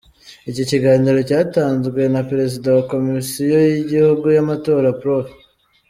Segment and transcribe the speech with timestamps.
[0.49, 5.27] Iki kiganiro cyatanzwe na Perezida wa Komisiyo y’Igihugu y’amatora Prof.